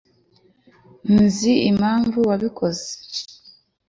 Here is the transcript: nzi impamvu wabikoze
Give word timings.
nzi 1.21 1.51
impamvu 1.69 2.17
wabikoze 2.29 2.87